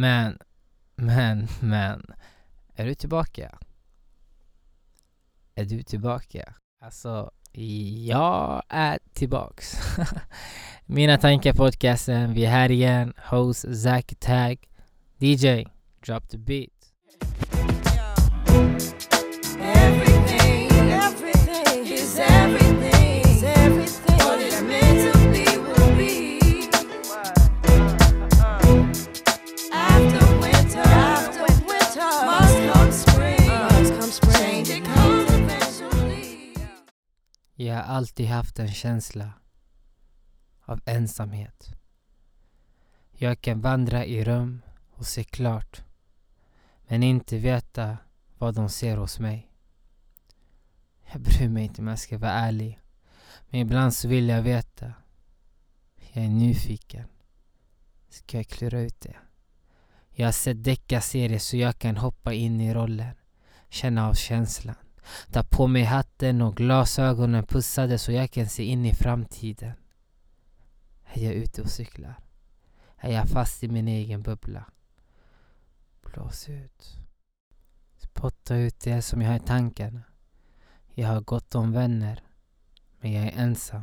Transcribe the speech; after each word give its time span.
Men, 0.00 0.38
men, 0.96 1.48
men. 1.60 2.06
Är 2.74 2.86
du 2.86 2.94
tillbaka? 2.94 3.58
Är 5.54 5.64
du 5.64 5.82
tillbaka? 5.82 6.54
Alltså, 6.82 7.30
jag 8.06 8.62
är 8.68 8.98
tillbaks. 9.12 9.74
Mina 10.86 11.18
tankar 11.18 11.52
podcasten. 11.52 12.34
Vi 12.34 12.44
är 12.44 12.50
här 12.50 12.70
igen. 12.70 13.12
Host 13.16 13.82
Zack 13.82 14.14
Tag. 14.18 14.68
DJ, 15.18 15.64
drop 16.06 16.28
the 16.28 16.38
beat. 16.38 16.79
Alltid 38.00 38.26
haft 38.26 38.58
en 38.58 38.72
känsla 38.72 39.32
av 40.64 40.80
ensamhet. 40.84 41.72
Jag 43.10 43.40
kan 43.40 43.60
vandra 43.60 44.04
i 44.04 44.24
rum 44.24 44.62
och 44.90 45.06
se 45.06 45.24
klart, 45.24 45.82
men 46.88 47.02
inte 47.02 47.38
veta 47.38 47.98
vad 48.38 48.54
de 48.54 48.68
ser 48.68 48.96
hos 48.96 49.18
mig. 49.18 49.52
Jag 51.12 51.20
bryr 51.20 51.48
mig 51.48 51.64
inte 51.64 51.80
om 51.80 51.88
jag 51.88 51.98
ska 51.98 52.18
vara 52.18 52.32
ärlig, 52.32 52.80
men 53.48 53.60
ibland 53.60 53.94
så 53.94 54.08
vill 54.08 54.28
jag 54.28 54.42
veta. 54.42 54.92
Jag 56.12 56.24
är 56.24 56.28
nyfiken. 56.28 57.04
Ska 58.08 58.36
jag 58.36 58.48
klura 58.48 58.80
ut 58.80 59.00
det? 59.00 59.16
Jag 60.10 60.26
har 60.26 60.32
sett 60.32 60.64
deckarserier 60.64 61.38
så 61.38 61.56
jag 61.56 61.78
kan 61.78 61.96
hoppa 61.96 62.32
in 62.32 62.60
i 62.60 62.74
rollen, 62.74 63.14
känna 63.68 64.08
av 64.08 64.14
känslan. 64.14 64.79
Ta 65.30 65.42
på 65.42 65.66
mig 65.66 65.82
hatten 65.82 66.42
och 66.42 66.56
glasögonen 66.56 67.46
pussade 67.46 67.98
så 67.98 68.12
jag 68.12 68.30
kan 68.30 68.48
se 68.48 68.64
in 68.64 68.86
i 68.86 68.94
framtiden. 68.94 69.72
Är 71.04 71.24
jag 71.24 71.34
ute 71.34 71.62
och 71.62 71.70
cyklar? 71.70 72.14
Är 72.96 73.12
jag 73.12 73.28
fast 73.28 73.64
i 73.64 73.68
min 73.68 73.88
egen 73.88 74.22
bubbla? 74.22 74.64
Blås 76.02 76.48
ut. 76.48 76.96
Spotta 77.96 78.56
ut 78.56 78.80
det 78.80 79.02
som 79.02 79.22
jag 79.22 79.28
har 79.28 79.36
i 79.36 79.40
tankarna. 79.40 80.02
Jag 80.94 81.08
har 81.08 81.20
gott 81.20 81.54
om 81.54 81.72
vänner, 81.72 82.22
men 83.00 83.12
jag 83.12 83.26
är 83.26 83.38
ensam. 83.38 83.82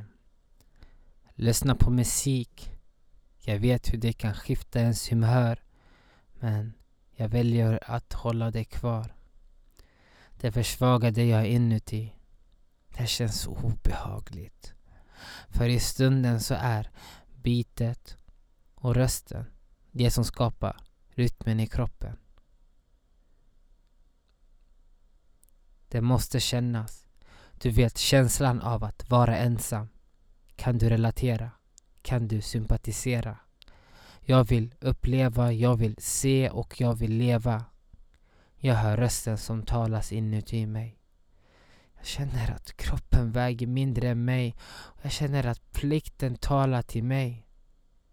Lyssna 1.36 1.76
på 1.76 1.90
musik. 1.90 2.72
Jag 3.40 3.60
vet 3.60 3.94
hur 3.94 3.98
det 3.98 4.14
kan 4.14 4.34
skifta 4.34 4.80
ens 4.80 5.12
humör, 5.12 5.64
men 6.40 6.74
jag 7.16 7.30
väljer 7.30 7.80
att 7.86 8.14
hålla 8.14 8.52
det 8.52 8.64
kvar. 8.64 9.17
Det 10.38 10.52
försvagar 10.52 11.12
det 11.12 11.26
jag 11.26 11.42
är 11.42 11.46
inuti. 11.46 12.14
Det 12.98 13.08
känns 13.08 13.42
så 13.42 13.52
obehagligt. 13.52 14.74
För 15.50 15.70
i 15.70 15.80
stunden 15.80 16.42
så 16.42 16.54
är 16.54 16.92
bitet 17.36 18.18
och 18.76 18.96
rösten 18.96 19.46
det 19.92 20.12
som 20.12 20.24
skapar 20.26 20.78
rytmen 21.10 21.60
i 21.60 21.68
kroppen. 21.68 22.18
Det 25.88 26.02
måste 26.02 26.40
kännas. 26.40 27.06
Du 27.62 27.72
vet 27.72 27.98
känslan 27.98 28.62
av 28.62 28.84
att 28.84 29.10
vara 29.10 29.38
ensam. 29.38 29.88
Kan 30.56 30.78
du 30.78 30.90
relatera? 30.90 31.52
Kan 32.02 32.28
du 32.28 32.42
sympatisera? 32.42 33.38
Jag 34.20 34.44
vill 34.44 34.76
uppleva, 34.80 35.52
jag 35.52 35.76
vill 35.76 35.96
se 36.00 36.50
och 36.50 36.82
jag 36.82 36.94
vill 36.94 37.18
leva. 37.18 37.66
Jag 38.60 38.76
hör 38.76 38.98
rösten 38.98 39.38
som 39.38 39.64
talas 39.64 40.12
inuti 40.12 40.66
mig. 40.66 41.00
Jag 41.98 42.06
känner 42.06 42.52
att 42.52 42.78
kroppen 42.78 43.32
väger 43.32 43.68
mindre 43.68 44.10
än 44.10 44.26
mig 44.26 44.56
och 44.70 45.00
jag 45.02 45.12
känner 45.12 45.48
att 45.48 45.72
plikten 45.72 46.36
talar 46.36 46.82
till 46.82 47.04
mig. 47.04 47.48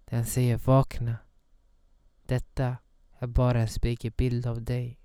Den 0.04 0.26
säger 0.26 0.56
vakna. 0.56 1.16
Detta 2.26 2.76
är 3.18 3.26
bara 3.26 3.60
en 3.60 3.68
spegelbild 3.68 4.46
av 4.46 4.62
dig. 4.62 4.98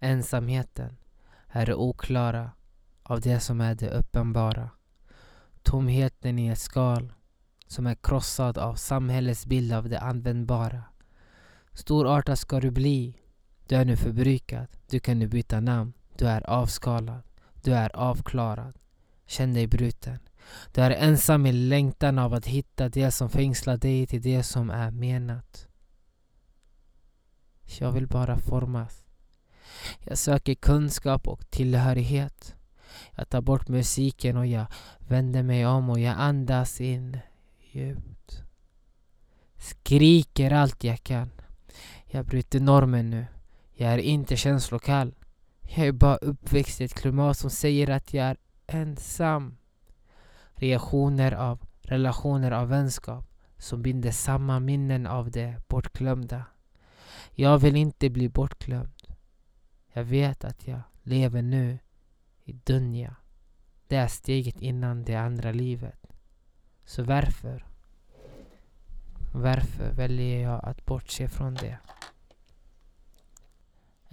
Ensamheten 0.00 0.96
är 1.48 1.66
det 1.66 1.74
oklara 1.74 2.50
av 3.02 3.20
det 3.20 3.40
som 3.40 3.60
är 3.60 3.74
det 3.74 3.90
uppenbara. 3.90 4.70
Tomheten 5.62 6.38
i 6.38 6.48
ett 6.48 6.58
skal 6.58 7.12
som 7.66 7.86
är 7.86 7.94
krossad 7.94 8.58
av 8.58 8.74
samhällets 8.74 9.46
bild 9.46 9.72
av 9.72 9.88
det 9.88 10.00
användbara. 10.00 10.82
Storartad 11.74 12.38
ska 12.38 12.60
du 12.60 12.70
bli. 12.70 13.18
Du 13.68 13.76
är 13.76 13.84
nu 13.84 13.96
förbrukad. 13.96 14.66
Du 14.90 15.00
kan 15.00 15.18
nu 15.18 15.28
byta 15.28 15.60
namn. 15.60 15.92
Du 16.18 16.26
är 16.26 16.50
avskalad. 16.50 17.22
Du 17.62 17.72
är 17.74 17.96
avklarad. 17.96 18.78
Känn 19.26 19.54
dig 19.54 19.66
bruten. 19.66 20.18
Du 20.72 20.80
är 20.80 20.90
ensam 20.90 21.46
i 21.46 21.52
längtan 21.52 22.18
av 22.18 22.34
att 22.34 22.46
hitta 22.46 22.88
det 22.88 23.10
som 23.10 23.30
fängslar 23.30 23.76
dig 23.76 24.06
till 24.06 24.22
det 24.22 24.42
som 24.42 24.70
är 24.70 24.90
menat. 24.90 25.68
Jag 27.78 27.92
vill 27.92 28.06
bara 28.06 28.38
formas. 28.38 29.04
Jag 29.98 30.18
söker 30.18 30.54
kunskap 30.54 31.28
och 31.28 31.50
tillhörighet. 31.50 32.54
Jag 33.16 33.28
tar 33.28 33.40
bort 33.40 33.68
musiken 33.68 34.36
och 34.36 34.46
jag 34.46 34.66
vänder 34.98 35.42
mig 35.42 35.66
om 35.66 35.90
och 35.90 36.00
jag 36.00 36.14
andas 36.18 36.80
in 36.80 37.18
djupt. 37.72 38.42
Skriker 39.56 40.50
allt 40.50 40.84
jag 40.84 41.02
kan. 41.02 41.30
Jag 42.14 42.26
bryter 42.26 42.60
normen 42.60 43.10
nu. 43.10 43.26
Jag 43.72 43.92
är 43.92 43.98
inte 43.98 44.36
känslokall. 44.36 45.14
Jag 45.60 45.86
är 45.86 45.92
bara 45.92 46.16
uppväxt 46.16 46.80
i 46.80 46.84
ett 46.84 46.94
klimat 46.94 47.38
som 47.38 47.50
säger 47.50 47.90
att 47.90 48.14
jag 48.14 48.26
är 48.26 48.36
ensam. 48.66 49.56
Reaktioner 50.54 51.32
av 51.32 51.66
relationer 51.82 52.50
av 52.50 52.68
vänskap 52.68 53.24
som 53.58 53.82
binder 53.82 54.10
samman 54.10 54.64
minnen 54.64 55.06
av 55.06 55.30
det 55.30 55.56
bortglömda. 55.68 56.44
Jag 57.30 57.58
vill 57.58 57.76
inte 57.76 58.10
bli 58.10 58.28
bortglömd. 58.28 59.02
Jag 59.92 60.04
vet 60.04 60.44
att 60.44 60.66
jag 60.66 60.80
lever 61.02 61.42
nu 61.42 61.78
i 62.44 62.52
Dunja. 62.52 63.16
Det 63.86 63.96
är 63.96 64.08
steget 64.08 64.60
innan 64.60 65.04
det 65.04 65.14
andra 65.14 65.52
livet. 65.52 66.06
Så 66.84 67.02
varför? 67.02 67.66
Varför 69.32 69.92
väljer 69.92 70.42
jag 70.42 70.64
att 70.64 70.86
bortse 70.86 71.28
från 71.28 71.54
det? 71.54 71.78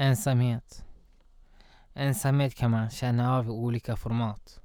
Ensamhet. 0.02 0.86
Ensamhet 1.94 2.56
kan 2.56 2.72
man 2.72 2.90
känna 2.90 3.38
av 3.38 3.46
i 3.46 3.50
olika 3.50 3.96
format. 3.96 4.62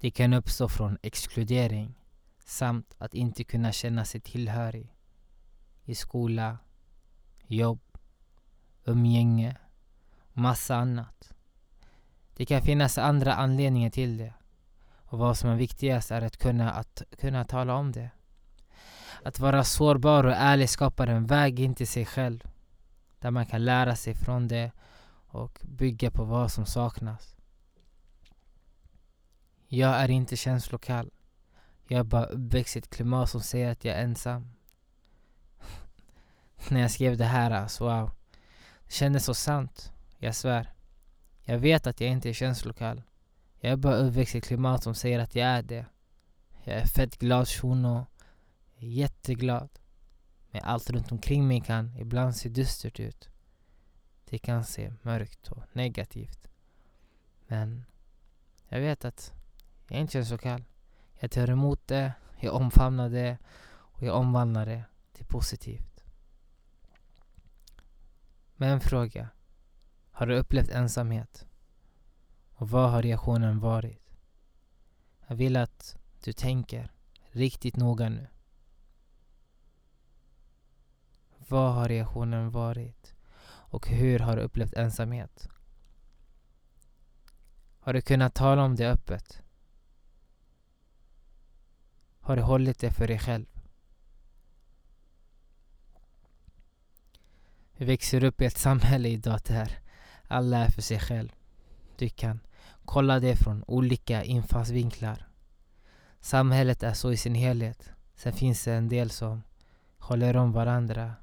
Det 0.00 0.10
kan 0.10 0.32
uppstå 0.32 0.68
från 0.68 0.98
exkludering 1.02 1.94
samt 2.44 2.94
att 2.98 3.14
inte 3.14 3.44
kunna 3.44 3.72
känna 3.72 4.04
sig 4.04 4.20
tillhörig 4.20 4.94
i 5.84 5.94
skola, 5.94 6.58
jobb, 7.46 7.80
umgänge 8.84 9.56
och 10.18 10.38
massa 10.38 10.76
annat. 10.76 11.32
Det 12.36 12.46
kan 12.46 12.62
finnas 12.62 12.98
andra 12.98 13.34
anledningar 13.34 13.90
till 13.90 14.16
det 14.16 14.34
och 15.04 15.18
vad 15.18 15.38
som 15.38 15.50
är 15.50 15.56
viktigast 15.56 16.10
är 16.10 16.22
att 16.22 16.36
kunna, 16.36 16.72
att 16.72 17.02
kunna 17.18 17.44
tala 17.44 17.74
om 17.74 17.92
det. 17.92 18.10
Att 19.22 19.38
vara 19.38 19.64
sårbar 19.64 20.24
och 20.24 20.36
ärlig 20.36 20.70
skapar 20.70 21.06
en 21.06 21.26
väg 21.26 21.60
in 21.60 21.74
till 21.74 21.88
sig 21.88 22.06
själv 22.06 22.48
där 23.20 23.30
man 23.30 23.46
kan 23.46 23.64
lära 23.64 23.96
sig 23.96 24.14
från 24.14 24.48
det 24.48 24.72
och 25.26 25.58
bygga 25.62 26.10
på 26.10 26.24
vad 26.24 26.52
som 26.52 26.66
saknas. 26.66 27.36
Jag 29.66 29.94
är 29.94 30.10
inte 30.10 30.36
känslokall. 30.36 31.10
Jag 31.88 31.98
är 31.98 32.04
bara 32.04 32.24
uppväxt 32.24 32.76
i 32.76 32.78
ett 32.78 32.90
klimat 32.90 33.30
som 33.30 33.40
säger 33.40 33.72
att 33.72 33.84
jag 33.84 33.96
är 33.96 34.02
ensam. 34.02 34.52
När 36.68 36.80
jag 36.80 36.90
skrev 36.90 37.16
det 37.16 37.24
här, 37.24 37.50
alltså 37.50 37.84
wow. 37.84 38.10
Det 38.84 38.92
kändes 38.92 39.24
så 39.24 39.34
sant. 39.34 39.92
Jag 40.18 40.34
svär. 40.34 40.72
Jag 41.44 41.58
vet 41.58 41.86
att 41.86 42.00
jag 42.00 42.10
inte 42.10 42.28
är 42.28 42.32
känslokall. 42.32 43.02
Jag 43.60 43.72
är 43.72 43.76
bara 43.76 43.96
uppväxt 43.96 44.34
i 44.34 44.38
ett 44.38 44.46
klimat 44.46 44.82
som 44.82 44.94
säger 44.94 45.18
att 45.18 45.34
jag 45.34 45.48
är 45.48 45.62
det. 45.62 45.86
Jag 46.64 46.76
är 46.76 46.86
fett 46.86 47.18
glad 47.18 47.48
shuno. 47.48 48.06
Jätteglad. 48.76 49.68
Men 50.58 50.70
allt 50.70 50.90
runt 50.90 51.12
omkring 51.12 51.48
mig 51.48 51.60
kan 51.60 51.96
ibland 51.96 52.36
se 52.36 52.48
dystert 52.48 53.00
ut. 53.00 53.28
Det 54.24 54.38
kan 54.38 54.64
se 54.64 54.92
mörkt 55.02 55.48
och 55.48 55.62
negativt. 55.72 56.48
Men 57.46 57.84
jag 58.68 58.80
vet 58.80 59.04
att 59.04 59.32
jag 59.88 60.00
inte 60.00 60.18
är 60.18 60.22
så 60.22 60.38
kall. 60.38 60.64
Jag 61.18 61.30
tar 61.30 61.50
emot 61.50 61.86
det, 61.86 62.12
jag 62.40 62.54
omfamnar 62.54 63.08
det 63.08 63.38
och 63.68 64.02
jag 64.02 64.16
omvandlar 64.16 64.66
det 64.66 64.84
till 65.12 65.26
positivt. 65.26 66.04
Men 68.56 68.70
en 68.70 68.80
fråga. 68.80 69.28
Har 70.10 70.26
du 70.26 70.36
upplevt 70.36 70.70
ensamhet? 70.70 71.46
Och 72.52 72.70
vad 72.70 72.90
har 72.90 73.02
reaktionen 73.02 73.60
varit? 73.60 74.16
Jag 75.26 75.36
vill 75.36 75.56
att 75.56 75.98
du 76.24 76.32
tänker 76.32 76.92
riktigt 77.30 77.76
noga 77.76 78.08
nu. 78.08 78.26
Vad 81.50 81.74
har 81.74 81.88
reaktionen 81.88 82.50
varit? 82.50 83.14
Och 83.46 83.88
hur 83.88 84.18
har 84.18 84.36
du 84.36 84.42
upplevt 84.42 84.74
ensamhet? 84.74 85.48
Har 87.80 87.92
du 87.92 88.00
kunnat 88.00 88.34
tala 88.34 88.62
om 88.62 88.76
det 88.76 88.90
öppet? 88.90 89.42
Har 92.20 92.36
du 92.36 92.42
hållit 92.42 92.78
det 92.78 92.90
för 92.90 93.06
dig 93.06 93.18
själv? 93.18 93.46
Vi 97.76 97.84
växer 97.84 98.24
upp 98.24 98.40
i 98.40 98.44
ett 98.44 98.58
samhälle 98.58 99.08
idag 99.08 99.40
där 99.46 99.78
alla 100.28 100.58
är 100.58 100.70
för 100.70 100.82
sig 100.82 101.00
själv. 101.00 101.32
Du 101.96 102.08
kan 102.08 102.40
kolla 102.84 103.20
det 103.20 103.36
från 103.36 103.64
olika 103.66 104.24
infallsvinklar. 104.24 105.28
Samhället 106.20 106.82
är 106.82 106.92
så 106.92 107.12
i 107.12 107.16
sin 107.16 107.34
helhet. 107.34 107.90
Sen 108.14 108.32
finns 108.32 108.64
det 108.64 108.72
en 108.72 108.88
del 108.88 109.10
som 109.10 109.42
håller 109.98 110.36
om 110.36 110.52
varandra 110.52 111.14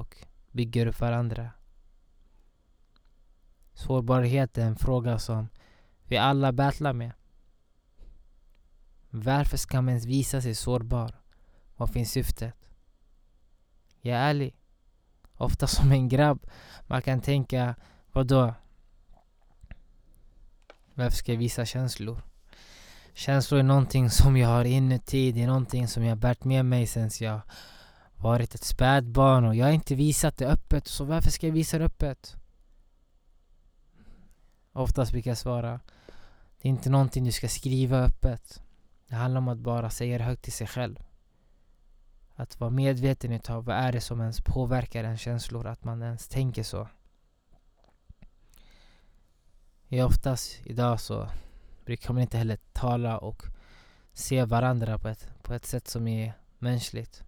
och 0.00 0.16
bygger 0.50 0.86
upp 0.86 1.00
varandra. 1.00 1.50
Sårbarhet 3.72 4.58
är 4.58 4.66
en 4.66 4.76
fråga 4.76 5.18
som 5.18 5.48
vi 6.04 6.16
alla 6.16 6.52
battlar 6.52 6.92
med. 6.92 7.12
Varför 9.10 9.56
ska 9.56 9.76
man 9.76 9.88
ens 9.88 10.04
visa 10.04 10.40
sig 10.40 10.54
sårbar? 10.54 11.20
Vad 11.76 11.90
finns 11.90 12.10
syftet? 12.12 12.54
Jag 14.00 14.18
är 14.18 14.28
ärlig. 14.28 14.56
Ofta 15.36 15.66
som 15.66 15.92
en 15.92 16.08
grabb, 16.08 16.46
man 16.86 17.02
kan 17.02 17.20
tänka, 17.20 17.74
vadå? 18.12 18.54
Varför 20.94 21.16
ska 21.16 21.32
jag 21.32 21.38
visa 21.38 21.64
känslor? 21.64 22.22
Känslor 23.14 23.60
är 23.60 23.64
någonting 23.64 24.10
som 24.10 24.36
jag 24.36 24.48
har 24.48 24.64
inuti, 24.64 25.32
det 25.32 25.42
är 25.42 25.46
någonting 25.46 25.88
som 25.88 26.04
jag 26.04 26.18
bärt 26.18 26.44
med 26.44 26.64
mig 26.64 26.86
sen 26.86 27.10
jag 27.20 27.40
varit 28.20 28.54
ett 28.54 28.64
spädbarn 28.64 29.44
och 29.44 29.54
jag 29.54 29.66
har 29.66 29.72
inte 29.72 29.94
visat 29.94 30.36
det 30.36 30.46
öppet, 30.46 30.86
så 30.86 31.04
varför 31.04 31.30
ska 31.30 31.46
jag 31.46 31.54
visa 31.54 31.78
det 31.78 31.84
öppet? 31.84 32.36
Oftast 34.72 35.12
brukar 35.12 35.30
jag 35.30 35.38
svara, 35.38 35.80
det 36.60 36.68
är 36.68 36.70
inte 36.70 36.90
någonting 36.90 37.24
du 37.24 37.32
ska 37.32 37.48
skriva 37.48 37.98
öppet. 37.98 38.62
Det 39.08 39.14
handlar 39.14 39.38
om 39.38 39.48
att 39.48 39.58
bara 39.58 39.90
säga 39.90 40.18
det 40.18 40.24
högt 40.24 40.42
till 40.42 40.52
sig 40.52 40.66
själv. 40.66 40.98
Att 42.34 42.60
vara 42.60 42.70
medveten 42.70 43.32
utav 43.32 43.64
vad 43.64 43.76
är 43.76 43.92
det 43.92 44.00
som 44.00 44.20
ens 44.20 44.40
påverkar 44.40 45.04
ens 45.04 45.20
känslor, 45.20 45.66
att 45.66 45.84
man 45.84 46.02
ens 46.02 46.28
tänker 46.28 46.62
så. 46.62 46.88
Ja, 49.88 50.06
oftast 50.06 50.60
idag 50.64 51.00
så 51.00 51.28
brukar 51.84 52.12
man 52.12 52.22
inte 52.22 52.38
heller 52.38 52.58
tala 52.72 53.18
och 53.18 53.42
se 54.12 54.44
varandra 54.44 54.98
på 54.98 55.08
ett, 55.08 55.28
på 55.42 55.54
ett 55.54 55.66
sätt 55.66 55.88
som 55.88 56.08
är 56.08 56.32
mänskligt. 56.58 57.24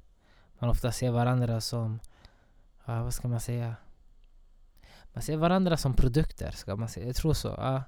Man 0.62 0.70
ofta 0.70 0.92
ser 0.92 1.10
varandra 1.10 1.60
som, 1.60 2.00
ja, 2.86 3.02
vad 3.02 3.14
ska 3.14 3.28
man 3.28 3.40
säga? 3.40 3.76
Man 5.12 5.22
ser 5.22 5.36
varandra 5.36 5.76
som 5.76 5.94
produkter, 5.94 6.50
ska 6.50 6.76
man 6.76 6.88
säga. 6.88 7.06
Jag 7.06 7.16
tror 7.16 7.34
så. 7.34 7.48
Ja. 7.48 7.82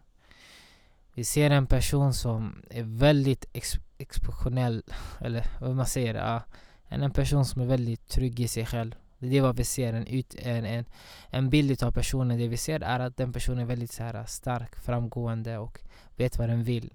Vi 1.12 1.24
ser 1.24 1.50
en 1.50 1.66
person 1.66 2.14
som 2.14 2.62
är 2.70 2.82
väldigt 2.82 3.44
ex 3.52 3.72
exceptionell, 3.98 4.82
eller 5.20 5.46
vad 5.60 5.76
man 5.76 5.86
säger. 5.86 6.14
Ja. 6.14 6.42
En 6.88 7.10
person 7.10 7.44
som 7.44 7.62
är 7.62 7.66
väldigt 7.66 8.08
trygg 8.08 8.40
i 8.40 8.48
sig 8.48 8.66
själv. 8.66 8.94
Det 9.18 9.38
är 9.38 9.42
vad 9.42 9.56
vi 9.56 9.64
ser. 9.64 9.92
En, 9.92 10.06
ut, 10.06 10.34
en, 10.38 10.64
en, 10.64 10.84
en 11.30 11.50
bild 11.50 11.82
av 11.82 11.92
personen. 11.92 12.38
Det 12.38 12.48
vi 12.48 12.56
ser 12.56 12.80
är 12.80 13.00
att 13.00 13.16
den 13.16 13.32
personen 13.32 13.58
är 13.58 13.64
väldigt 13.64 13.92
så 13.92 14.02
här, 14.02 14.24
stark, 14.26 14.76
framgående 14.76 15.58
och 15.58 15.80
vet 16.16 16.38
vad 16.38 16.48
den 16.48 16.64
vill. 16.64 16.94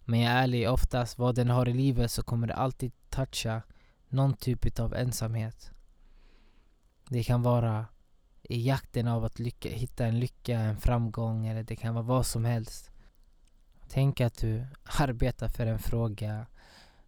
Men 0.00 0.20
jag 0.20 0.32
är 0.32 0.42
ärlig, 0.42 0.70
oftast 0.70 1.18
vad 1.18 1.34
den 1.34 1.50
har 1.50 1.68
i 1.68 1.74
livet 1.74 2.10
så 2.10 2.22
kommer 2.22 2.46
det 2.46 2.54
alltid 2.54 2.92
toucha 3.10 3.62
någon 4.12 4.34
typ 4.34 4.78
av 4.78 4.94
ensamhet. 4.94 5.70
Det 7.08 7.24
kan 7.24 7.42
vara 7.42 7.86
i 8.42 8.66
jakten 8.66 9.08
av 9.08 9.24
att 9.24 9.38
lycka, 9.38 9.68
hitta 9.68 10.06
en 10.06 10.20
lycka, 10.20 10.58
en 10.58 10.76
framgång 10.76 11.46
eller 11.46 11.62
det 11.62 11.76
kan 11.76 11.94
vara 11.94 12.04
vad 12.04 12.26
som 12.26 12.44
helst. 12.44 12.90
Tänk 13.88 14.20
att 14.20 14.38
du 14.38 14.66
arbetar 14.84 15.48
för 15.48 15.66
en 15.66 15.78
fråga 15.78 16.46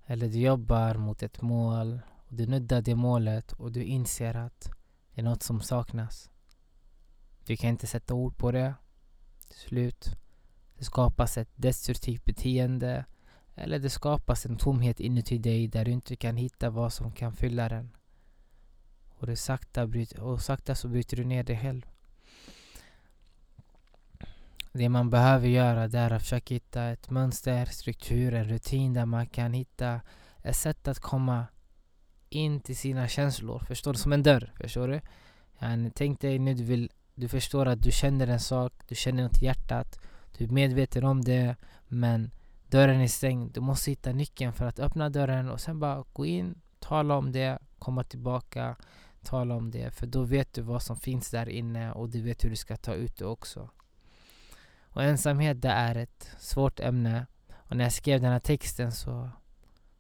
eller 0.07 0.29
du 0.29 0.39
jobbar 0.39 0.95
mot 0.95 1.23
ett 1.23 1.43
mål 1.43 2.01
och 2.29 2.35
du 2.35 2.47
nuddar 2.47 2.83
det 2.83 2.95
målet 2.95 3.53
och 3.53 3.73
du 3.73 3.85
inser 3.85 4.35
att 4.35 4.71
det 5.15 5.21
är 5.21 5.25
något 5.25 5.43
som 5.43 5.61
saknas. 5.61 6.31
Du 7.47 7.57
kan 7.57 7.71
inte 7.71 7.87
sätta 7.87 8.15
ord 8.15 8.37
på 8.37 8.53
det. 8.53 8.75
Slut. 9.51 10.17
Det 10.79 10.85
skapas 10.85 11.39
ett 11.39 11.51
destruktivt 11.55 12.25
beteende 12.25 13.05
eller 13.55 13.79
det 13.79 13.91
skapas 13.91 14.47
en 14.47 14.57
tomhet 14.57 15.01
inuti 15.01 15.39
dig 15.39 15.69
där 15.69 15.85
du 15.85 15.91
inte 15.91 16.17
kan 16.17 16.37
hitta 16.37 16.71
vad 16.71 16.93
som 16.93 17.13
kan 17.13 17.33
fylla 17.33 17.69
den. 17.69 17.91
Och, 19.09 19.27
det 19.27 19.37
sakta, 19.37 19.87
bryter, 19.87 20.21
och 20.21 20.43
sakta 20.43 20.75
så 20.75 20.89
bryter 20.89 21.17
du 21.17 21.25
ner 21.25 21.43
dig 21.43 21.59
själv. 21.59 21.87
Det 24.73 24.89
man 24.89 25.11
behöver 25.11 25.49
göra 25.49 25.89
det 25.89 25.99
är 25.99 26.11
att 26.11 26.23
försöka 26.23 26.55
hitta 26.55 26.85
ett 26.85 27.11
mönster, 27.11 27.67
struktur, 27.67 28.35
en 28.35 28.49
rutin 28.49 28.95
där 28.95 29.07
man 29.07 29.27
kan 29.27 29.53
hitta 29.53 30.01
ett 30.43 30.57
sätt 30.57 30.89
att 30.89 30.99
komma 30.99 31.47
in 32.29 32.61
till 32.61 32.77
sina 32.77 33.09
känslor. 33.09 33.59
Förstår 33.59 33.93
du? 33.93 33.99
Som 33.99 34.13
en 34.13 34.23
dörr. 34.23 34.53
Förstår 34.61 34.89
du? 34.89 35.01
Yani, 35.59 35.91
tänk 35.95 36.21
dig 36.21 36.39
nu 36.39 36.55
du 36.55 36.65
vill 36.65 36.91
du 37.15 37.29
förstår 37.29 37.67
att 37.67 37.83
du 37.83 37.93
känner 37.93 38.27
en 38.27 38.41
sak, 38.41 38.73
du 38.89 38.95
känner 38.95 39.23
något 39.23 39.43
i 39.43 39.45
hjärtat, 39.45 39.99
du 40.39 40.45
är 40.45 40.49
medveten 40.49 41.05
om 41.05 41.25
det 41.25 41.57
men 41.89 42.31
dörren 42.71 43.01
är 43.01 43.09
stängd. 43.09 43.53
Du 43.53 43.61
måste 43.61 43.91
hitta 43.91 44.13
nyckeln 44.13 44.53
för 44.53 44.65
att 44.65 44.79
öppna 44.79 45.11
dörren 45.11 45.49
och 45.49 45.61
sen 45.61 45.81
bara 45.81 46.05
gå 46.13 46.27
in, 46.27 46.61
tala 46.79 47.17
om 47.17 47.33
det, 47.33 47.59
komma 47.79 48.05
tillbaka, 48.05 48.77
tala 49.23 49.55
om 49.55 49.71
det. 49.71 49.91
För 49.91 50.07
då 50.07 50.23
vet 50.23 50.53
du 50.53 50.63
vad 50.63 50.83
som 50.83 50.97
finns 50.97 51.31
där 51.31 51.49
inne 51.49 51.93
och 51.93 52.09
du 52.09 52.23
vet 52.23 52.45
hur 52.45 52.51
du 52.51 52.57
ska 52.57 52.77
ta 52.77 52.95
ut 52.95 53.17
det 53.17 53.27
också. 53.27 53.71
Och 54.95 55.03
ensamhet 55.03 55.63
det 55.63 55.69
är 55.69 55.95
ett 55.95 56.31
svårt 56.39 56.81
ämne. 56.81 57.27
Och 57.53 57.77
när 57.77 57.85
jag 57.85 57.93
skrev 57.93 58.21
den 58.21 58.33
här 58.33 58.41
texten 58.41 58.93
så, 58.93 59.31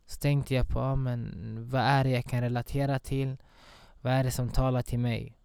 så 0.06 0.20
tänkte 0.20 0.54
jag 0.54 0.68
på 0.68 0.78
ja 0.78 0.96
men 0.96 1.56
vad 1.70 1.82
är 1.82 2.04
det 2.04 2.10
jag 2.10 2.24
kan 2.24 2.40
relatera 2.40 2.98
till? 2.98 3.36
Vad 4.00 4.12
är 4.12 4.24
det 4.24 4.30
som 4.30 4.48
talar 4.48 4.82
till 4.82 4.98
mig? 4.98 5.36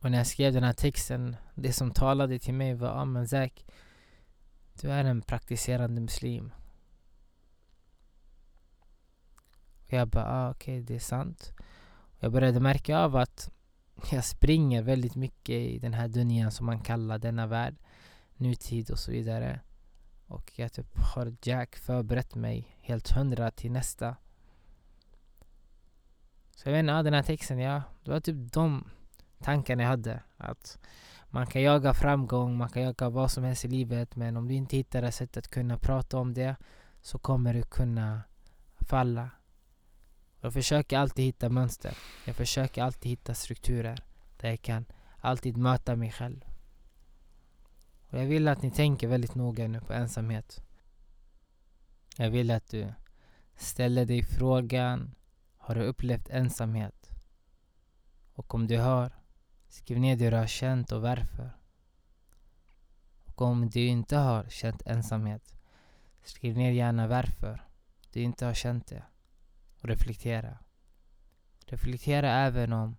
Och 0.00 0.10
när 0.10 0.18
jag 0.18 0.26
skrev 0.26 0.52
den 0.52 0.64
här 0.64 0.72
texten, 0.72 1.36
det 1.54 1.72
som 1.72 1.90
talade 1.90 2.38
till 2.38 2.54
mig 2.54 2.74
var 2.74 2.88
ja 2.88 3.04
men 3.04 3.28
Zack, 3.28 3.64
du 4.74 4.90
är 4.90 5.04
en 5.04 5.22
praktiserande 5.22 6.00
muslim. 6.00 6.52
Och 9.86 9.92
jag 9.92 10.08
bara, 10.08 10.24
ah, 10.24 10.50
okej, 10.50 10.74
okay, 10.74 10.86
det 10.86 10.94
är 10.94 10.98
sant. 10.98 11.52
Och 12.16 12.24
jag 12.24 12.32
började 12.32 12.60
märka 12.60 12.98
av 12.98 13.16
att 13.16 13.50
jag 14.12 14.24
springer 14.24 14.82
väldigt 14.82 15.14
mycket 15.14 15.54
i 15.54 15.78
den 15.78 15.94
här 15.94 16.08
dunjan 16.08 16.50
som 16.50 16.66
man 16.66 16.80
kallar 16.80 17.18
denna 17.18 17.46
värld, 17.46 17.76
nutid 18.36 18.90
och 18.90 18.98
så 18.98 19.10
vidare. 19.10 19.60
Och 20.26 20.52
jag 20.56 20.72
typ 20.72 20.98
har 20.98 21.36
Jack 21.42 21.76
förberett 21.76 22.34
mig 22.34 22.76
helt 22.80 23.10
hundra 23.10 23.50
till 23.50 23.72
nästa. 23.72 24.16
Så 26.56 26.68
jag 26.68 26.72
vet 26.72 26.80
inte, 26.80 27.02
den 27.02 27.14
här 27.14 27.22
texten, 27.22 27.58
ja, 27.58 27.82
det 28.04 28.10
var 28.10 28.20
typ 28.20 28.52
de 28.52 28.90
tankarna 29.38 29.82
jag 29.82 29.90
hade. 29.90 30.22
Att 30.36 30.78
man 31.30 31.46
kan 31.46 31.62
jaga 31.62 31.94
framgång, 31.94 32.56
man 32.56 32.68
kan 32.68 32.82
jaga 32.82 33.08
vad 33.08 33.30
som 33.30 33.44
helst 33.44 33.64
i 33.64 33.68
livet 33.68 34.16
men 34.16 34.36
om 34.36 34.48
du 34.48 34.54
inte 34.54 34.76
hittar 34.76 35.02
ett 35.02 35.14
sätt 35.14 35.36
att 35.36 35.48
kunna 35.48 35.78
prata 35.78 36.18
om 36.18 36.34
det 36.34 36.56
så 37.00 37.18
kommer 37.18 37.54
du 37.54 37.62
kunna 37.62 38.22
falla. 38.80 39.30
Jag 40.40 40.52
försöker 40.52 40.98
alltid 40.98 41.24
hitta 41.24 41.48
mönster. 41.48 41.98
Jag 42.24 42.36
försöker 42.36 42.82
alltid 42.82 43.10
hitta 43.10 43.34
strukturer 43.34 44.04
där 44.36 44.48
jag 44.48 44.62
kan 44.62 44.84
alltid 45.18 45.56
möta 45.56 45.96
mig 45.96 46.12
själv. 46.12 46.44
Och 48.10 48.18
jag 48.18 48.26
vill 48.26 48.48
att 48.48 48.62
ni 48.62 48.70
tänker 48.70 49.08
väldigt 49.08 49.34
noga 49.34 49.68
nu 49.68 49.80
på 49.80 49.92
ensamhet. 49.92 50.62
Jag 52.16 52.30
vill 52.30 52.50
att 52.50 52.68
du 52.70 52.92
ställer 53.56 54.04
dig 54.04 54.22
frågan 54.22 55.14
Har 55.56 55.74
du 55.74 55.82
upplevt 55.82 56.30
ensamhet? 56.30 57.10
Och 58.32 58.54
om 58.54 58.66
du 58.66 58.78
har, 58.78 59.12
skriv 59.70 59.98
ner 59.98 60.16
det 60.16 60.30
du 60.30 60.36
har 60.36 60.46
känt 60.46 60.92
och 60.92 61.02
varför. 61.02 61.50
Och 63.24 63.42
om 63.42 63.70
du 63.70 63.86
inte 63.86 64.16
har 64.16 64.44
känt 64.48 64.82
ensamhet, 64.86 65.54
skriv 66.22 66.56
ner 66.56 66.70
gärna 66.70 67.06
varför 67.06 67.68
du 68.12 68.20
inte 68.20 68.46
har 68.46 68.54
känt 68.54 68.86
det 68.86 69.02
och 69.80 69.88
reflektera. 69.88 70.58
Reflektera 71.66 72.32
även 72.32 72.72
om 72.72 72.96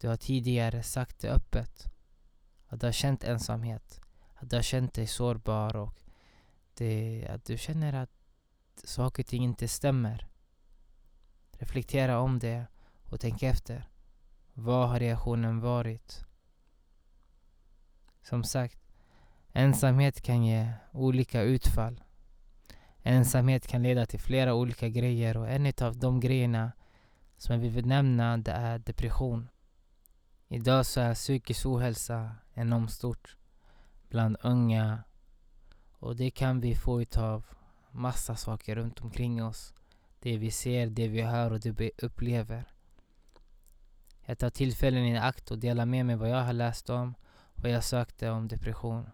du 0.00 0.08
har 0.08 0.16
tidigare 0.16 0.82
sagt 0.82 1.18
det 1.18 1.30
öppet. 1.30 1.86
Att 2.66 2.80
du 2.80 2.86
har 2.86 2.92
känt 2.92 3.24
ensamhet. 3.24 4.00
Att 4.34 4.50
du 4.50 4.56
har 4.56 4.62
känt 4.62 4.94
dig 4.94 5.06
sårbar 5.06 5.76
och 5.76 5.98
det, 6.74 7.28
att 7.30 7.44
du 7.44 7.58
känner 7.58 7.92
att 7.92 8.10
saker 8.84 9.22
och 9.22 9.26
ting 9.26 9.44
inte 9.44 9.68
stämmer. 9.68 10.28
Reflektera 11.52 12.18
om 12.18 12.38
det 12.38 12.66
och 13.04 13.20
tänk 13.20 13.42
efter. 13.42 13.93
Vad 14.56 14.88
har 14.88 15.00
reaktionen 15.00 15.60
varit? 15.60 16.24
Som 18.22 18.44
sagt, 18.44 18.78
ensamhet 19.52 20.20
kan 20.20 20.44
ge 20.44 20.72
olika 20.92 21.42
utfall. 21.42 22.02
Ensamhet 23.02 23.66
kan 23.66 23.82
leda 23.82 24.06
till 24.06 24.20
flera 24.20 24.54
olika 24.54 24.88
grejer 24.88 25.36
och 25.36 25.48
en 25.48 25.72
av 25.80 25.96
de 25.96 26.20
grejerna 26.20 26.72
som 27.36 27.62
jag 27.62 27.70
vill 27.70 27.86
nämna 27.86 28.36
det 28.36 28.52
är 28.52 28.78
depression. 28.78 29.48
Idag 30.48 30.86
så 30.86 31.00
är 31.00 31.14
psykisk 31.14 31.66
ohälsa 31.66 32.36
enormt 32.54 32.92
stort 32.92 33.36
bland 34.08 34.36
unga 34.42 35.02
och 35.98 36.16
det 36.16 36.30
kan 36.30 36.60
vi 36.60 36.74
få 36.74 37.02
utav 37.02 37.46
massa 37.90 38.36
saker 38.36 38.76
runt 38.76 39.00
omkring 39.00 39.44
oss. 39.44 39.74
Det 40.20 40.38
vi 40.38 40.50
ser, 40.50 40.86
det 40.86 41.08
vi 41.08 41.22
hör 41.22 41.50
och 41.50 41.60
det 41.60 41.70
vi 41.70 41.90
upplever. 41.98 42.73
Jag 44.26 44.38
tar 44.38 44.50
tillfällen 44.50 45.04
i 45.04 45.18
akt 45.18 45.50
och 45.50 45.58
delar 45.58 45.86
med 45.86 46.06
mig 46.06 46.16
vad 46.16 46.30
jag 46.30 46.42
har 46.42 46.52
läst 46.52 46.90
om 46.90 47.14
vad 47.54 47.70
jag 47.70 47.84
sökte 47.84 48.30
om 48.30 48.48
depression. 48.48 49.10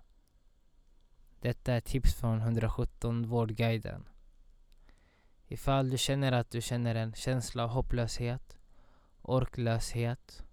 Detta 1.40 1.72
är 1.72 1.80
tips 1.80 2.14
från 2.14 2.40
117 2.40 3.26
Vårdguiden. 3.28 4.08
Ifall 5.46 5.90
du 5.90 5.98
känner 5.98 6.32
att 6.32 6.50
du 6.50 6.60
känner 6.60 6.94
en 6.94 7.14
känsla 7.14 7.64
av 7.64 7.70
hopplöshet, 7.70 8.56
orklöshet, 9.22 10.44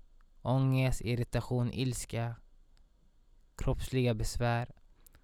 ångest, 0.41 1.01
irritation, 1.01 1.73
ilska, 1.73 2.35
kroppsliga 3.55 4.13
besvär 4.13 4.71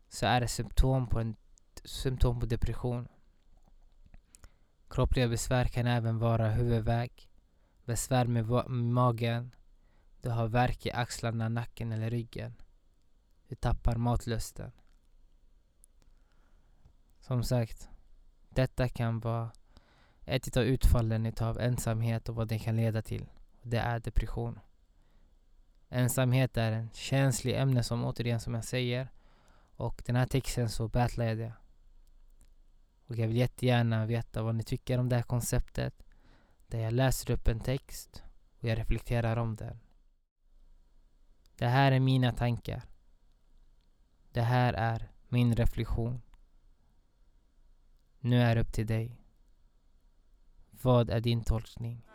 så 0.10 0.26
är 0.26 0.42
det 0.42 0.48
symptom 0.48 1.08
på, 1.08 1.20
en, 1.20 1.36
symptom 1.84 2.40
på 2.40 2.46
depression. 2.46 3.08
Kroppsliga 4.90 5.28
besvär 5.28 5.66
kan 5.66 5.88
även 5.88 6.20
vara 6.20 6.50
huvudvärk, 6.50 7.30
besvär 7.86 8.26
med 8.26 8.46
magen, 8.70 9.56
du 10.22 10.30
har 10.30 10.48
värk 10.48 10.86
i 10.86 10.92
axlarna, 10.92 11.50
nacken 11.50 11.92
eller 11.92 12.10
ryggen. 12.10 12.54
Du 13.48 13.56
tappar 13.56 13.96
matlusten. 13.96 14.72
Som 17.20 17.44
sagt, 17.44 17.90
detta 18.50 18.90
kan 18.90 19.20
vara 19.20 19.52
ett 20.26 20.58
av 20.58 20.64
utfallen 20.64 21.26
utav 21.26 21.60
ensamhet 21.60 22.30
och 22.30 22.36
vad 22.36 22.48
det 22.48 22.60
kan 22.60 22.76
leda 22.76 23.02
till. 23.02 23.26
Det 23.62 23.78
är 23.78 24.00
depression. 24.00 24.60
Ensamhet 25.90 26.58
är 26.58 26.72
en 26.72 26.90
känslig 26.94 27.60
ämne 27.60 27.84
som 27.84 28.06
återigen 28.06 28.40
som 28.40 28.54
jag 28.54 28.66
säger. 28.66 29.08
Och 29.76 30.04
den 30.06 30.16
här 30.16 30.26
texten 30.26 30.70
så 30.70 30.88
battlar 30.88 31.26
jag 31.26 31.38
det. 31.38 31.54
Och 33.08 33.16
jag 33.16 33.28
vill 33.28 33.38
jättegärna 33.38 34.06
veta 34.06 34.44
vad 34.44 34.56
ni 34.56 34.64
tycker 34.64 34.98
om 35.00 35.10
det 35.10 35.16
här 35.16 35.24
konceptet. 35.24 36.04
Där 36.74 36.80
jag 36.80 36.94
läser 36.94 37.32
upp 37.32 37.48
en 37.48 37.60
text 37.60 38.24
och 38.60 38.64
jag 38.64 38.78
reflekterar 38.78 39.38
om 39.38 39.56
den. 39.56 39.80
Det 41.56 41.68
här 41.68 41.92
är 41.92 42.00
mina 42.00 42.32
tankar. 42.32 42.84
Det 44.32 44.42
här 44.42 44.74
är 44.74 45.12
min 45.30 45.56
reflektion. 45.56 46.22
Nu 48.20 48.42
är 48.42 48.56
det 48.56 48.62
upp 48.62 48.74
till 48.74 48.88
dig. 48.88 49.22
Vad 50.82 51.10
är 51.10 51.20
din 51.20 51.44
tolkning? 51.44 52.06